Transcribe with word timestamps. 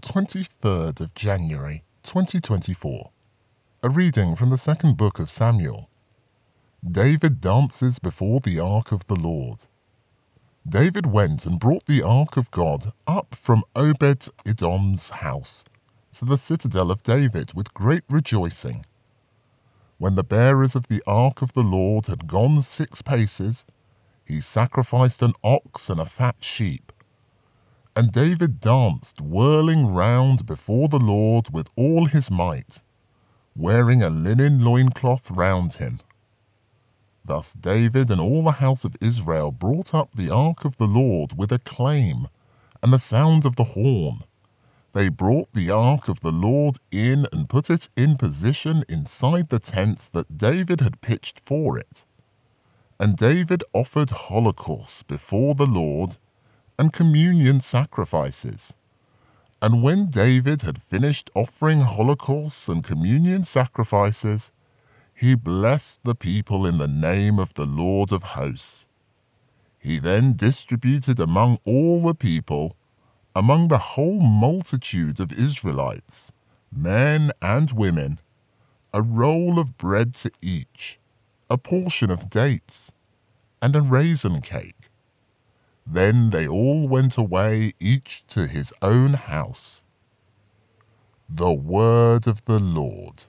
23rd 0.00 1.00
of 1.00 1.14
January 1.14 1.84
2024. 2.02 3.10
A 3.82 3.88
reading 3.88 4.36
from 4.36 4.50
the 4.50 4.58
second 4.58 4.96
book 4.96 5.18
of 5.18 5.30
Samuel. 5.30 5.88
David 6.88 7.40
dances 7.40 7.98
before 7.98 8.40
the 8.40 8.60
ark 8.60 8.92
of 8.92 9.06
the 9.06 9.16
Lord. 9.16 9.64
David 10.68 11.06
went 11.06 11.46
and 11.46 11.58
brought 11.58 11.86
the 11.86 12.02
ark 12.02 12.36
of 12.36 12.50
God 12.50 12.92
up 13.06 13.34
from 13.34 13.64
Obed 13.74 14.28
Edom's 14.46 15.10
house 15.10 15.64
to 16.12 16.24
the 16.24 16.38
citadel 16.38 16.90
of 16.90 17.02
David 17.02 17.52
with 17.54 17.74
great 17.74 18.04
rejoicing. 18.08 18.84
When 19.98 20.14
the 20.14 20.24
bearers 20.24 20.76
of 20.76 20.88
the 20.88 21.02
ark 21.06 21.42
of 21.42 21.54
the 21.54 21.62
Lord 21.62 22.06
had 22.06 22.26
gone 22.28 22.62
six 22.62 23.02
paces, 23.02 23.66
he 24.24 24.40
sacrificed 24.40 25.22
an 25.22 25.32
ox 25.42 25.90
and 25.90 25.98
a 25.98 26.04
fat 26.04 26.36
sheep. 26.40 26.92
And 27.98 28.12
David 28.12 28.60
danced, 28.60 29.20
whirling 29.20 29.88
round 29.88 30.46
before 30.46 30.86
the 30.86 31.00
Lord 31.00 31.52
with 31.52 31.68
all 31.74 32.04
his 32.04 32.30
might, 32.30 32.80
wearing 33.56 34.04
a 34.04 34.08
linen 34.08 34.64
loincloth 34.64 35.32
round 35.32 35.72
him. 35.72 35.98
Thus 37.24 37.54
David 37.54 38.08
and 38.12 38.20
all 38.20 38.44
the 38.44 38.62
house 38.62 38.84
of 38.84 38.94
Israel 39.00 39.50
brought 39.50 39.92
up 39.94 40.14
the 40.14 40.30
ark 40.30 40.64
of 40.64 40.76
the 40.76 40.86
Lord 40.86 41.36
with 41.36 41.50
acclaim 41.50 42.28
and 42.84 42.92
the 42.92 43.00
sound 43.00 43.44
of 43.44 43.56
the 43.56 43.72
horn. 43.74 44.22
They 44.92 45.08
brought 45.08 45.52
the 45.52 45.72
ark 45.72 46.06
of 46.06 46.20
the 46.20 46.30
Lord 46.30 46.76
in 46.92 47.26
and 47.32 47.48
put 47.48 47.68
it 47.68 47.88
in 47.96 48.16
position 48.16 48.84
inside 48.88 49.48
the 49.48 49.58
tent 49.58 50.10
that 50.12 50.38
David 50.38 50.80
had 50.80 51.00
pitched 51.00 51.40
for 51.40 51.76
it. 51.76 52.04
And 53.00 53.16
David 53.16 53.64
offered 53.72 54.10
holocausts 54.10 55.02
before 55.02 55.56
the 55.56 55.66
Lord 55.66 56.16
and 56.78 56.92
communion 56.92 57.60
sacrifices. 57.60 58.74
And 59.60 59.82
when 59.82 60.06
David 60.06 60.62
had 60.62 60.80
finished 60.80 61.30
offering 61.34 61.80
holocausts 61.80 62.68
and 62.68 62.84
communion 62.84 63.42
sacrifices, 63.42 64.52
he 65.12 65.34
blessed 65.34 66.00
the 66.04 66.14
people 66.14 66.64
in 66.64 66.78
the 66.78 66.86
name 66.86 67.40
of 67.40 67.54
the 67.54 67.66
Lord 67.66 68.12
of 68.12 68.22
hosts. 68.22 68.86
He 69.80 69.98
then 69.98 70.36
distributed 70.36 71.18
among 71.18 71.58
all 71.64 72.02
the 72.02 72.14
people, 72.14 72.76
among 73.34 73.66
the 73.66 73.78
whole 73.78 74.20
multitude 74.20 75.18
of 75.18 75.32
Israelites, 75.32 76.32
men 76.70 77.32
and 77.42 77.72
women, 77.72 78.20
a 78.94 79.02
roll 79.02 79.58
of 79.58 79.76
bread 79.76 80.14
to 80.16 80.30
each, 80.40 81.00
a 81.50 81.58
portion 81.58 82.10
of 82.10 82.30
dates, 82.30 82.92
and 83.60 83.74
a 83.74 83.80
raisin 83.80 84.40
cake. 84.40 84.77
Then 85.90 86.30
they 86.30 86.46
all 86.46 86.86
went 86.86 87.16
away, 87.16 87.72
each 87.80 88.22
to 88.28 88.46
his 88.46 88.74
own 88.82 89.14
house. 89.14 89.84
The 91.30 91.52
word 91.52 92.26
of 92.26 92.44
the 92.44 92.60
Lord. 92.60 93.24